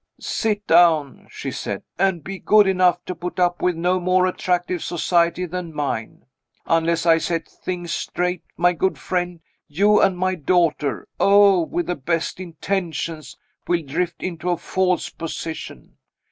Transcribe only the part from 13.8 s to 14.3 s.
drift